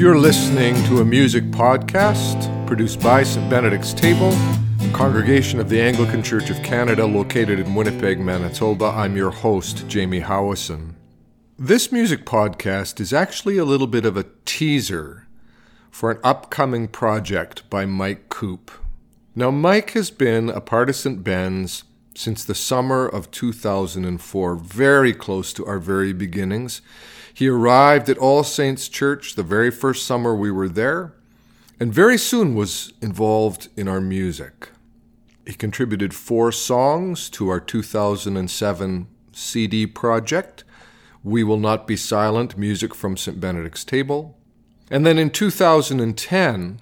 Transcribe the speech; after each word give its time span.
You're 0.00 0.16
listening 0.16 0.82
to 0.84 1.02
a 1.02 1.04
music 1.04 1.44
podcast 1.50 2.66
produced 2.66 3.02
by 3.02 3.22
St. 3.22 3.50
Benedict's 3.50 3.92
Table, 3.92 4.30
a 4.80 4.90
congregation 4.94 5.60
of 5.60 5.68
the 5.68 5.78
Anglican 5.78 6.22
Church 6.22 6.48
of 6.48 6.56
Canada 6.62 7.04
located 7.04 7.60
in 7.60 7.74
Winnipeg, 7.74 8.18
Manitoba. 8.18 8.86
I'm 8.86 9.14
your 9.14 9.30
host, 9.30 9.86
Jamie 9.88 10.22
Howison. 10.22 10.94
This 11.58 11.92
music 11.92 12.24
podcast 12.24 12.98
is 12.98 13.12
actually 13.12 13.58
a 13.58 13.66
little 13.66 13.86
bit 13.86 14.06
of 14.06 14.16
a 14.16 14.24
teaser 14.46 15.28
for 15.90 16.10
an 16.10 16.18
upcoming 16.24 16.88
project 16.88 17.68
by 17.68 17.84
Mike 17.84 18.30
Koop. 18.30 18.70
Now, 19.34 19.50
Mike 19.50 19.90
has 19.90 20.10
been 20.10 20.48
a 20.48 20.62
part 20.62 20.88
of 20.88 20.96
St. 20.96 21.22
Ben's 21.22 21.84
since 22.14 22.44
the 22.44 22.54
summer 22.54 23.06
of 23.06 23.30
2004, 23.30 24.56
very 24.56 25.12
close 25.12 25.52
to 25.52 25.66
our 25.66 25.78
very 25.78 26.12
beginnings. 26.12 26.82
He 27.32 27.48
arrived 27.48 28.08
at 28.08 28.18
All 28.18 28.44
Saints 28.44 28.88
Church 28.88 29.34
the 29.34 29.42
very 29.42 29.70
first 29.70 30.06
summer 30.06 30.34
we 30.34 30.50
were 30.50 30.68
there, 30.68 31.12
and 31.78 31.94
very 31.94 32.18
soon 32.18 32.54
was 32.54 32.92
involved 33.00 33.68
in 33.76 33.88
our 33.88 34.00
music. 34.00 34.70
He 35.46 35.54
contributed 35.54 36.12
four 36.14 36.52
songs 36.52 37.30
to 37.30 37.48
our 37.48 37.60
2007 37.60 39.06
CD 39.32 39.86
project, 39.86 40.64
We 41.24 41.42
Will 41.42 41.58
Not 41.58 41.86
Be 41.86 41.96
Silent 41.96 42.58
Music 42.58 42.94
from 42.94 43.16
St. 43.16 43.40
Benedict's 43.40 43.84
Table. 43.84 44.36
And 44.90 45.06
then 45.06 45.18
in 45.18 45.30
2010, 45.30 46.80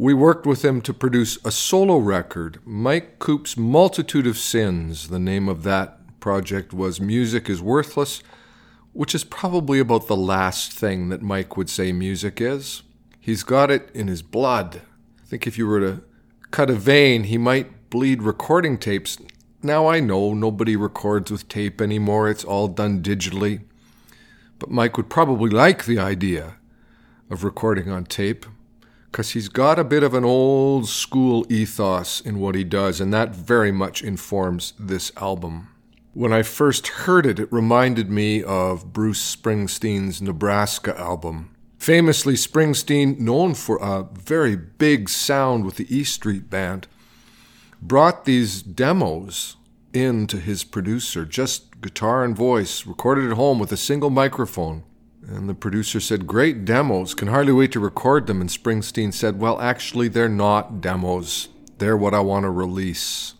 we 0.00 0.14
worked 0.14 0.46
with 0.46 0.64
him 0.64 0.80
to 0.80 0.94
produce 0.94 1.36
a 1.44 1.50
solo 1.50 1.98
record, 1.98 2.58
Mike 2.64 3.18
Koop's 3.18 3.58
Multitude 3.58 4.26
of 4.26 4.38
Sins. 4.38 5.08
The 5.08 5.18
name 5.18 5.46
of 5.46 5.62
that 5.64 6.18
project 6.20 6.72
was 6.72 7.02
Music 7.02 7.50
is 7.50 7.60
Worthless, 7.60 8.22
which 8.94 9.14
is 9.14 9.24
probably 9.24 9.78
about 9.78 10.06
the 10.06 10.16
last 10.16 10.72
thing 10.72 11.10
that 11.10 11.20
Mike 11.20 11.54
would 11.54 11.68
say 11.68 11.92
music 11.92 12.40
is. 12.40 12.82
He's 13.20 13.42
got 13.42 13.70
it 13.70 13.90
in 13.92 14.08
his 14.08 14.22
blood. 14.22 14.80
I 15.22 15.26
think 15.26 15.46
if 15.46 15.58
you 15.58 15.66
were 15.66 15.80
to 15.80 16.02
cut 16.50 16.70
a 16.70 16.76
vein, 16.76 17.24
he 17.24 17.36
might 17.36 17.90
bleed 17.90 18.22
recording 18.22 18.78
tapes. 18.78 19.18
Now 19.62 19.86
I 19.86 20.00
know 20.00 20.32
nobody 20.32 20.76
records 20.76 21.30
with 21.30 21.46
tape 21.46 21.78
anymore, 21.78 22.30
it's 22.30 22.42
all 22.42 22.68
done 22.68 23.02
digitally. 23.02 23.64
But 24.58 24.70
Mike 24.70 24.96
would 24.96 25.10
probably 25.10 25.50
like 25.50 25.84
the 25.84 25.98
idea 25.98 26.54
of 27.28 27.44
recording 27.44 27.90
on 27.90 28.06
tape 28.06 28.46
because 29.10 29.30
he's 29.30 29.48
got 29.48 29.78
a 29.78 29.84
bit 29.84 30.02
of 30.02 30.14
an 30.14 30.24
old 30.24 30.88
school 30.88 31.44
ethos 31.48 32.20
in 32.20 32.38
what 32.38 32.54
he 32.54 32.62
does, 32.62 33.00
and 33.00 33.12
that 33.12 33.34
very 33.34 33.72
much 33.72 34.02
informs 34.02 34.72
this 34.78 35.10
album. 35.16 35.68
When 36.12 36.32
I 36.32 36.42
first 36.42 36.86
heard 36.88 37.26
it, 37.26 37.38
it 37.38 37.52
reminded 37.52 38.10
me 38.10 38.42
of 38.42 38.92
Bruce 38.92 39.36
Springsteen's 39.36 40.22
Nebraska 40.22 40.98
album. 40.98 41.54
Famously, 41.78 42.34
Springsteen, 42.34 43.18
known 43.18 43.54
for 43.54 43.78
a 43.80 44.06
very 44.12 44.54
big 44.54 45.08
sound 45.08 45.64
with 45.64 45.76
the 45.76 45.86
E 45.96 46.04
Street 46.04 46.50
Band, 46.50 46.86
brought 47.80 48.26
these 48.26 48.62
demos 48.62 49.56
in 49.92 50.26
to 50.26 50.38
his 50.38 50.62
producer, 50.62 51.24
just 51.24 51.80
guitar 51.80 52.22
and 52.22 52.36
voice, 52.36 52.86
recorded 52.86 53.30
at 53.30 53.36
home 53.36 53.58
with 53.58 53.72
a 53.72 53.76
single 53.76 54.10
microphone. 54.10 54.84
And 55.26 55.48
the 55.48 55.54
producer 55.54 56.00
said, 56.00 56.26
Great 56.26 56.64
demos, 56.64 57.14
can 57.14 57.28
hardly 57.28 57.52
wait 57.52 57.72
to 57.72 57.80
record 57.80 58.26
them. 58.26 58.40
And 58.40 58.50
Springsteen 58.50 59.12
said, 59.12 59.38
Well, 59.38 59.60
actually, 59.60 60.08
they're 60.08 60.28
not 60.28 60.80
demos. 60.80 61.48
They're 61.78 61.96
what 61.96 62.14
I 62.14 62.20
want 62.20 62.44
to 62.44 62.50
release. 62.50 63.34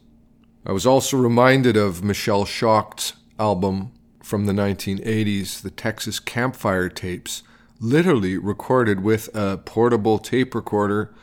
I 0.64 0.72
was 0.72 0.86
also 0.86 1.16
reminded 1.16 1.76
of 1.76 2.04
Michelle 2.04 2.44
Shocked's 2.44 3.14
album 3.38 3.92
from 4.22 4.46
the 4.46 4.52
1980s, 4.52 5.62
the 5.62 5.70
Texas 5.70 6.20
Campfire 6.20 6.88
Tapes, 6.88 7.42
literally 7.80 8.36
recorded 8.36 9.02
with 9.02 9.34
a 9.34 9.56
portable 9.56 10.18
tape 10.18 10.54
recorder 10.54 11.14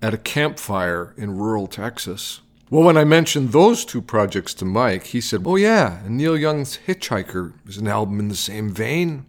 at 0.00 0.14
a 0.14 0.18
campfire 0.18 1.14
in 1.16 1.36
rural 1.36 1.66
Texas. 1.66 2.40
Well, 2.70 2.82
when 2.82 2.96
I 2.96 3.04
mentioned 3.04 3.52
those 3.52 3.84
two 3.84 4.02
projects 4.02 4.52
to 4.54 4.64
Mike, 4.64 5.04
he 5.04 5.20
said, 5.20 5.42
Oh, 5.44 5.56
yeah, 5.56 6.04
and 6.04 6.16
Neil 6.16 6.36
Young's 6.36 6.78
Hitchhiker 6.86 7.52
is 7.66 7.76
an 7.76 7.86
album 7.86 8.18
in 8.18 8.28
the 8.28 8.34
same 8.34 8.70
vein. 8.70 9.26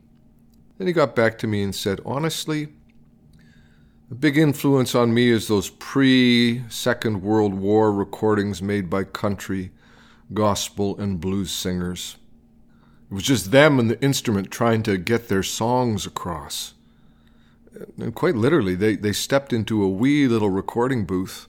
Then 0.77 0.87
he 0.87 0.93
got 0.93 1.15
back 1.15 1.37
to 1.39 1.47
me 1.47 1.63
and 1.63 1.73
said, 1.73 2.01
Honestly, 2.05 2.69
a 4.11 4.15
big 4.15 4.37
influence 4.37 4.95
on 4.95 5.13
me 5.13 5.29
is 5.29 5.47
those 5.47 5.69
pre 5.69 6.63
Second 6.69 7.21
World 7.21 7.53
War 7.53 7.91
recordings 7.91 8.61
made 8.61 8.89
by 8.89 9.03
country, 9.03 9.71
gospel, 10.33 10.97
and 10.99 11.19
blues 11.19 11.51
singers. 11.51 12.17
It 13.09 13.13
was 13.13 13.23
just 13.23 13.51
them 13.51 13.79
and 13.79 13.89
the 13.89 14.01
instrument 14.01 14.51
trying 14.51 14.83
to 14.83 14.97
get 14.97 15.29
their 15.29 15.43
songs 15.43 16.05
across. 16.05 16.73
And 17.97 18.13
quite 18.13 18.35
literally, 18.35 18.75
they, 18.75 18.95
they 18.95 19.13
stepped 19.13 19.53
into 19.53 19.83
a 19.83 19.89
wee 19.89 20.27
little 20.27 20.49
recording 20.49 21.05
booth 21.05 21.47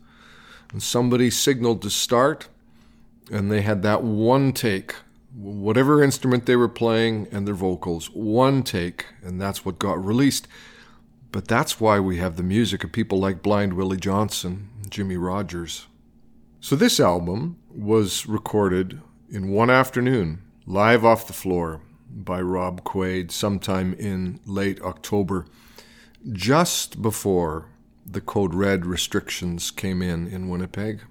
and 0.72 0.82
somebody 0.82 1.30
signaled 1.30 1.80
to 1.82 1.90
start, 1.90 2.48
and 3.30 3.50
they 3.50 3.62
had 3.62 3.82
that 3.82 4.02
one 4.02 4.52
take 4.52 4.94
whatever 5.38 6.02
instrument 6.02 6.46
they 6.46 6.56
were 6.56 6.68
playing 6.68 7.28
and 7.30 7.46
their 7.46 7.54
vocals, 7.54 8.10
one 8.10 8.62
take, 8.62 9.06
and 9.22 9.40
that's 9.40 9.64
what 9.64 9.78
got 9.78 10.04
released. 10.04 10.48
But 11.30 11.46
that's 11.46 11.80
why 11.80 12.00
we 12.00 12.16
have 12.16 12.36
the 12.36 12.42
music 12.42 12.82
of 12.82 12.90
people 12.90 13.18
like 13.18 13.42
Blind 13.42 13.74
Willie 13.74 13.98
Johnson, 13.98 14.68
Jimmie 14.88 15.16
Rodgers. 15.16 15.86
So 16.60 16.74
this 16.74 16.98
album 16.98 17.58
was 17.70 18.26
recorded 18.26 19.00
in 19.30 19.52
one 19.52 19.70
afternoon, 19.70 20.42
live 20.66 21.04
off 21.04 21.26
the 21.26 21.32
floor 21.32 21.82
by 22.10 22.40
Rob 22.40 22.82
Kwade 22.82 23.30
sometime 23.30 23.94
in 23.94 24.40
late 24.44 24.80
October, 24.80 25.46
just 26.32 27.00
before 27.00 27.66
the 28.04 28.20
Code 28.20 28.54
Red 28.54 28.86
restrictions 28.86 29.70
came 29.70 30.02
in 30.02 30.26
in 30.26 30.48
Winnipeg. 30.48 31.02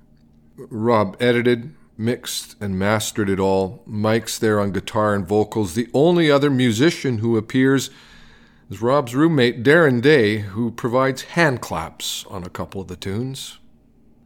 Rob 0.58 1.16
edited, 1.20 1.76
mixed 1.98 2.56
and 2.62 2.78
mastered 2.78 3.30
it 3.30 3.40
all. 3.40 3.84
Mike's 3.86 4.38
there 4.38 4.60
on 4.60 4.72
guitar 4.72 5.14
and 5.14 5.28
vocals. 5.28 5.74
The 5.74 5.90
only 5.94 6.30
other 6.30 6.50
musician 6.50 7.20
who 7.20 7.38
appears 7.38 7.90
is 8.70 8.82
Rob's 8.82 9.16
roommate, 9.16 9.64
Darren 9.64 10.02
Day, 10.02 10.40
who 10.40 10.72
provides 10.72 11.24
hand 11.24 11.62
claps 11.62 12.26
on 12.30 12.44
a 12.44 12.50
couple 12.50 12.82
of 12.82 12.88
the 12.88 12.96
tunes. 12.96 13.58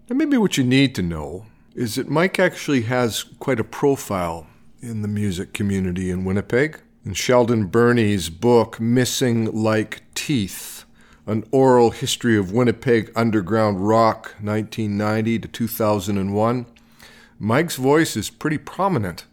And 0.10 0.18
maybe 0.18 0.38
what 0.38 0.58
you 0.58 0.64
need 0.64 0.96
to 0.96 1.02
know 1.02 1.46
is 1.76 1.96
that 1.96 2.10
Mike 2.10 2.40
actually 2.40 2.82
has 2.82 3.24
quite 3.40 3.60
a 3.60 3.64
profile 3.64 4.48
in 4.82 5.02
the 5.02 5.08
music 5.08 5.54
community 5.54 6.10
in 6.10 6.26
Winnipeg. 6.26 6.80
In 7.06 7.14
Sheldon 7.14 7.68
Birnie's 7.68 8.30
book, 8.30 8.80
Missing 8.80 9.52
Like 9.52 10.04
Teeth, 10.14 10.86
an 11.26 11.44
oral 11.52 11.92
history 11.92 12.38
of 12.38 12.52
Winnipeg 12.52 13.12
underground 13.16 13.88
rock, 13.88 14.36
1990 14.42 15.40
to 15.40 15.48
2001, 15.48 16.66
Mike's 17.44 17.76
voice 17.76 18.16
is 18.16 18.30
pretty 18.30 18.60
prominent. 18.60 19.26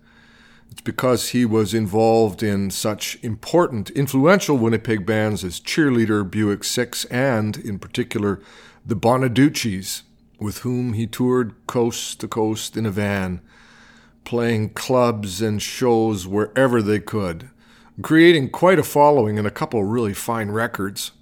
It's 0.71 0.81
because 0.81 1.29
he 1.29 1.45
was 1.45 1.75
involved 1.75 2.43
in 2.43 2.71
such 2.71 3.19
important, 3.23 3.91
influential 3.91 4.57
Winnipeg 4.57 5.05
bands 5.05 5.45
as 5.45 5.61
Cheerleader, 5.61 6.29
Buick 6.29 6.65
Six, 6.65 7.05
and, 7.07 7.59
in 7.59 7.79
particular, 7.79 8.41
the 8.85 8.97
Bonaduces, 8.97 10.05
with 10.41 10.61
whom 10.61 10.95
he 10.95 11.07
toured 11.07 11.55
coast 11.67 12.19
to 12.21 12.29
coast 12.29 12.79
in 12.79 12.87
a 12.87 12.91
van, 12.91 13.43
playing 14.25 14.71
clubs 14.71 15.43
and 15.43 15.61
shows 15.61 16.27
wherever 16.27 16.81
they 16.81 17.01
could, 17.01 17.51
creating 18.01 18.49
quite 18.49 18.79
a 18.79 18.83
following 18.83 19.37
and 19.37 19.47
a 19.47 19.51
couple 19.51 19.85
really 19.85 20.15
fine 20.15 20.51
records. 20.51 21.13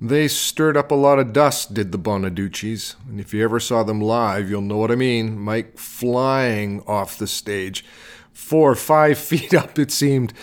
They 0.00 0.28
stirred 0.28 0.76
up 0.76 0.90
a 0.90 0.94
lot 0.94 1.18
of 1.18 1.32
dust, 1.32 1.72
did 1.72 1.90
the 1.90 1.98
Bonaduces, 1.98 2.96
and 3.08 3.18
if 3.18 3.32
you 3.32 3.42
ever 3.42 3.58
saw 3.58 3.82
them 3.82 4.00
live, 4.00 4.50
you'll 4.50 4.60
know 4.60 4.76
what 4.76 4.90
I 4.90 4.94
mean. 4.94 5.38
Mike 5.38 5.78
flying 5.78 6.82
off 6.86 7.16
the 7.16 7.26
stage, 7.26 7.82
four 8.30 8.72
or 8.72 8.76
five 8.76 9.18
feet 9.30 9.54
up, 9.54 9.78
it 9.78 9.90
seemed, 9.90 10.34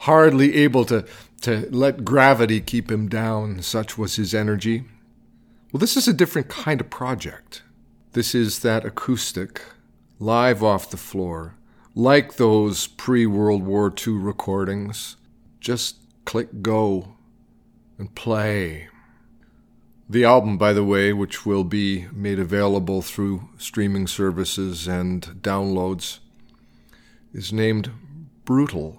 hardly 0.00 0.54
able 0.56 0.84
to, 0.84 1.04
to 1.40 1.68
let 1.70 2.04
gravity 2.04 2.60
keep 2.60 2.88
him 2.90 3.08
down, 3.08 3.62
such 3.62 3.98
was 3.98 4.14
his 4.14 4.32
energy. 4.32 4.84
Well, 5.72 5.80
this 5.80 5.96
is 5.96 6.06
a 6.06 6.12
different 6.12 6.48
kind 6.48 6.80
of 6.80 6.88
project. 6.88 7.62
This 8.12 8.32
is 8.34 8.60
that 8.60 8.84
acoustic, 8.84 9.60
live 10.20 10.62
off 10.62 10.90
the 10.90 10.96
floor, 10.96 11.56
like 11.96 12.36
those 12.36 12.86
pre 12.86 13.26
World 13.26 13.64
War 13.64 13.92
II 14.06 14.14
recordings. 14.14 15.16
Just 15.58 15.96
click 16.24 16.62
go 16.62 17.16
and 17.98 18.14
play. 18.14 18.89
The 20.10 20.24
album, 20.24 20.58
by 20.58 20.72
the 20.72 20.82
way, 20.82 21.12
which 21.12 21.46
will 21.46 21.62
be 21.62 22.08
made 22.12 22.40
available 22.40 23.00
through 23.00 23.48
streaming 23.58 24.08
services 24.08 24.88
and 24.88 25.22
downloads, 25.40 26.18
is 27.32 27.52
named 27.52 27.92
Brutal. 28.44 28.98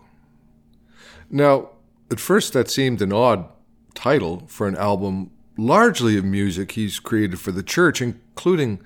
Now, 1.30 1.72
at 2.10 2.22
first, 2.22 2.54
that 2.54 2.72
seemed 2.72 3.02
an 3.02 3.12
odd 3.12 3.50
title 3.94 4.44
for 4.48 4.70
an 4.70 4.78
album 4.78 5.32
largely 5.58 6.18
of 6.18 6.24
music 6.24 6.72
he's 6.72 6.98
created 6.98 7.42
for 7.42 7.52
the 7.52 7.62
church, 7.62 8.02
including 8.02 8.82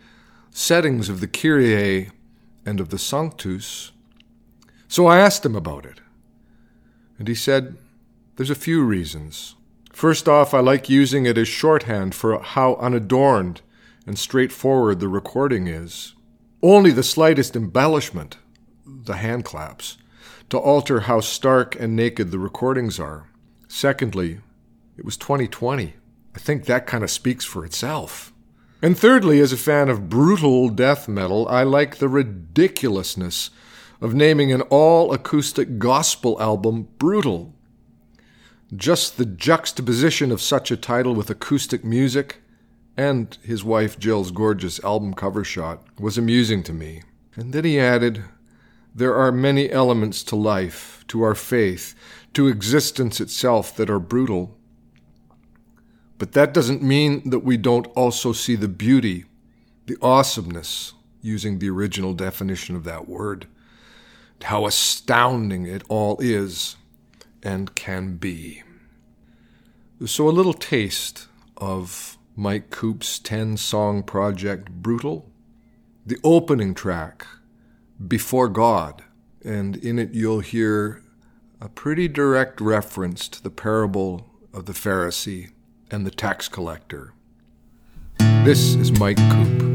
settings 0.50 1.10
of 1.10 1.20
the 1.20 1.28
Kyrie 1.28 2.10
and 2.66 2.80
of 2.80 2.90
the 2.90 2.98
Sanctus. 2.98 3.92
So 4.88 5.06
I 5.06 5.20
asked 5.20 5.46
him 5.46 5.56
about 5.56 5.86
it. 5.86 6.02
And 7.20 7.28
he 7.28 7.36
said, 7.36 7.78
There's 8.36 8.50
a 8.50 8.56
few 8.56 8.84
reasons. 8.84 9.54
First 9.96 10.28
off, 10.28 10.54
I 10.54 10.60
like 10.60 10.90
using 10.90 11.26
it 11.26 11.38
as 11.38 11.48
shorthand 11.48 12.14
for 12.16 12.38
how 12.42 12.76
unadorned 12.82 13.62
and 14.06 14.20
straightforward 14.20 15.00
the 15.00 15.08
recording 15.08 15.68
is. 15.68 16.16
Only 16.62 16.92
the 16.92 17.02
slightest 17.02 17.56
embellishment, 17.56 18.36
the 18.86 19.16
hand 19.16 19.46
claps, 19.46 19.96
to 20.50 20.58
alter 20.58 21.00
how 21.00 21.22
stark 21.22 21.80
and 21.80 21.96
naked 21.96 22.32
the 22.32 22.40
recordings 22.40 23.00
are. 23.00 23.30
Secondly, 23.70 24.42
it 24.98 25.06
was 25.06 25.16
2020. 25.16 25.94
I 26.36 26.40
think 26.40 26.66
that 26.66 26.88
kind 26.88 27.06
of 27.06 27.10
speaks 27.10 27.46
for 27.46 27.64
itself. 27.64 28.34
And 28.82 29.00
thirdly, 29.00 29.40
as 29.40 29.54
a 29.54 29.58
fan 29.58 29.88
of 29.88 30.10
brutal 30.10 30.68
death 30.68 31.08
metal, 31.08 31.48
I 31.48 31.64
like 31.64 32.00
the 32.00 32.10
ridiculousness 32.10 33.50
of 34.02 34.14
naming 34.14 34.52
an 34.52 34.64
all 34.64 35.14
acoustic 35.14 35.80
gospel 35.80 36.36
album 36.42 36.90
brutal. 37.00 37.55
Just 38.74 39.18
the 39.18 39.26
juxtaposition 39.26 40.32
of 40.32 40.42
such 40.42 40.72
a 40.72 40.78
title 40.78 41.14
with 41.14 41.30
acoustic 41.30 41.86
music 41.86 42.42
and 42.98 43.38
his 43.44 43.64
wife 43.64 44.00
Jill's 44.00 44.32
gorgeous 44.32 44.84
album 44.84 45.14
cover 45.14 45.44
shot 45.44 45.84
was 46.00 46.18
amusing 46.18 46.64
to 46.64 46.74
me. 46.74 47.04
And 47.36 47.54
then 47.54 47.64
he 47.64 47.80
added, 47.80 48.24
There 48.94 49.16
are 49.16 49.32
many 49.32 49.70
elements 49.70 50.24
to 50.24 50.36
life, 50.36 51.04
to 51.10 51.22
our 51.22 51.36
faith, 51.36 51.94
to 52.34 52.48
existence 52.48 53.22
itself 53.22 53.76
that 53.76 53.90
are 53.90 54.00
brutal. 54.00 54.58
But 56.18 56.32
that 56.32 56.54
doesn't 56.54 56.82
mean 56.82 57.30
that 57.30 57.40
we 57.40 57.58
don't 57.58 57.88
also 57.88 58.32
see 58.32 58.56
the 58.56 58.70
beauty, 58.70 59.26
the 59.86 59.98
awesomeness, 60.02 60.94
using 61.22 61.60
the 61.60 61.70
original 61.70 62.14
definition 62.14 62.76
of 62.76 62.84
that 62.86 63.08
word, 63.08 63.48
how 64.44 64.66
astounding 64.66 65.66
it 65.66 65.84
all 65.90 66.18
is 66.20 66.78
and 67.46 67.76
can 67.76 68.18
be. 68.18 68.64
So, 70.06 70.28
a 70.28 70.32
little 70.32 70.54
taste 70.54 71.28
of 71.56 72.18
Mike 72.36 72.70
Koop's 72.70 73.20
10 73.20 73.56
song 73.56 74.04
project 74.04 74.70
Brutal, 74.70 75.30
the 76.06 76.18
opening 76.24 76.74
track, 76.74 77.26
Before 78.06 78.50
God, 78.50 79.04
and 79.44 79.78
in 79.78 79.98
it 79.98 80.14
you'll 80.14 80.42
hear 80.42 81.02
a 81.62 81.70
pretty 81.70 82.10
direct 82.10 82.60
reference 82.60 83.30
to 83.30 83.42
the 83.42 83.50
parable 83.50 84.30
of 84.54 84.66
the 84.66 84.74
Pharisee 84.74 85.52
and 85.90 86.06
the 86.06 86.12
tax 86.12 86.50
collector. 86.50 87.14
This 88.44 88.76
is 88.76 88.92
Mike 89.00 89.18
Koop. 89.18 89.75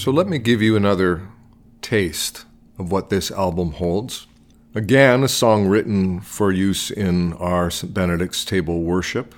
So 0.00 0.10
let 0.10 0.28
me 0.28 0.38
give 0.38 0.62
you 0.62 0.76
another 0.76 1.28
taste 1.82 2.46
of 2.78 2.90
what 2.90 3.10
this 3.10 3.30
album 3.30 3.72
holds. 3.72 4.26
Again, 4.74 5.22
a 5.22 5.28
song 5.28 5.66
written 5.66 6.22
for 6.22 6.50
use 6.50 6.90
in 6.90 7.34
our 7.34 7.70
St. 7.70 7.92
Benedict's 7.92 8.46
table 8.46 8.80
worship. 8.80 9.34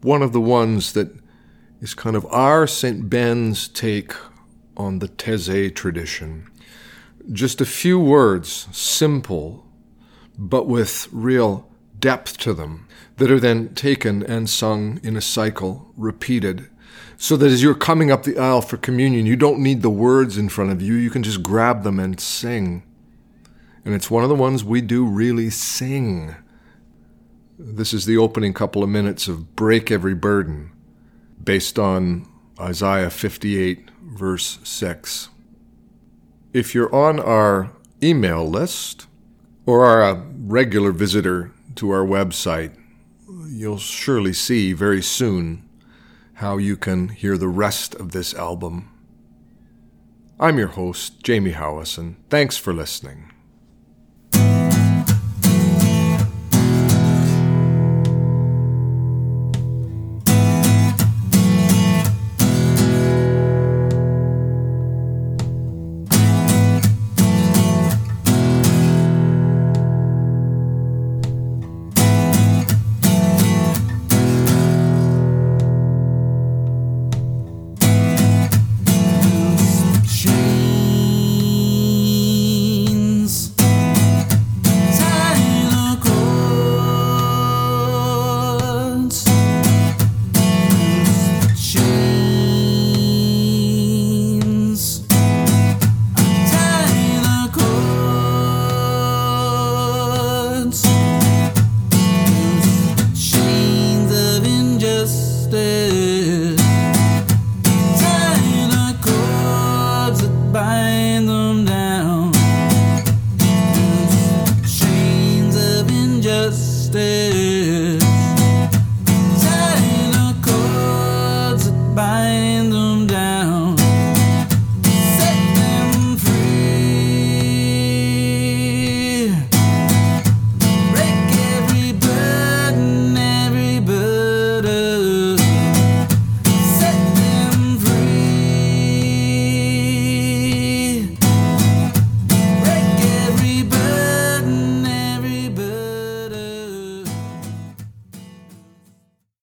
One 0.00 0.22
of 0.22 0.32
the 0.32 0.40
ones 0.40 0.94
that 0.94 1.14
is 1.82 1.92
kind 1.92 2.16
of 2.16 2.24
our 2.30 2.66
St. 2.66 3.10
Ben's 3.10 3.68
take 3.68 4.14
on 4.74 5.00
the 5.00 5.08
Taizé 5.08 5.74
tradition. 5.74 6.50
Just 7.30 7.60
a 7.60 7.66
few 7.66 8.00
words, 8.00 8.68
simple, 8.72 9.66
but 10.38 10.66
with 10.66 11.10
real 11.12 11.68
depth 11.98 12.38
to 12.38 12.54
them, 12.54 12.88
that 13.18 13.30
are 13.30 13.38
then 13.38 13.74
taken 13.74 14.22
and 14.22 14.48
sung 14.48 14.98
in 15.02 15.14
a 15.14 15.20
cycle, 15.20 15.92
repeated 15.94 16.70
so 17.18 17.36
that 17.36 17.50
as 17.50 17.62
you're 17.62 17.74
coming 17.74 18.10
up 18.10 18.22
the 18.22 18.38
aisle 18.38 18.60
for 18.60 18.76
communion, 18.76 19.26
you 19.26 19.36
don't 19.36 19.62
need 19.62 19.82
the 19.82 19.90
words 19.90 20.36
in 20.36 20.48
front 20.48 20.70
of 20.70 20.82
you. 20.82 20.94
You 20.94 21.10
can 21.10 21.22
just 21.22 21.42
grab 21.42 21.82
them 21.82 21.98
and 21.98 22.20
sing. 22.20 22.82
And 23.84 23.94
it's 23.94 24.10
one 24.10 24.22
of 24.22 24.28
the 24.28 24.34
ones 24.34 24.64
we 24.64 24.80
do 24.80 25.06
really 25.06 25.48
sing. 25.48 26.34
This 27.58 27.94
is 27.94 28.04
the 28.04 28.18
opening 28.18 28.52
couple 28.52 28.82
of 28.82 28.90
minutes 28.90 29.28
of 29.28 29.56
Break 29.56 29.90
Every 29.90 30.14
Burden, 30.14 30.72
based 31.42 31.78
on 31.78 32.28
Isaiah 32.60 33.10
58, 33.10 33.90
verse 34.02 34.58
6. 34.62 35.30
If 36.52 36.74
you're 36.74 36.94
on 36.94 37.18
our 37.18 37.70
email 38.02 38.46
list 38.46 39.06
or 39.64 39.86
are 39.86 40.02
a 40.02 40.14
regular 40.14 40.92
visitor 40.92 41.52
to 41.76 41.90
our 41.90 42.04
website, 42.04 42.76
you'll 43.48 43.78
surely 43.78 44.32
see 44.34 44.74
very 44.74 45.02
soon 45.02 45.65
how 46.36 46.58
you 46.58 46.76
can 46.76 47.08
hear 47.08 47.38
the 47.38 47.48
rest 47.48 47.94
of 47.94 48.12
this 48.12 48.34
album. 48.34 48.92
I'm 50.38 50.58
your 50.58 50.68
host, 50.68 51.22
Jamie 51.22 51.52
Howison. 51.52 52.16
Thanks 52.28 52.58
for 52.58 52.74
listening. 52.74 53.32